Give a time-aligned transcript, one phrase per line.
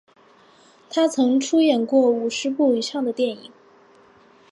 [0.89, 3.51] 他曾出演过五十部以上的电影。